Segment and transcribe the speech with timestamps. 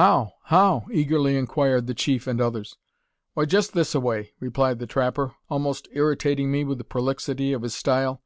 [0.00, 0.32] "How?
[0.44, 2.78] how?" eagerly inquired the chief and others.
[3.34, 7.60] "Why, jest this a way," replied the trapper, almost irritating me with the prolixity of
[7.60, 8.22] his style.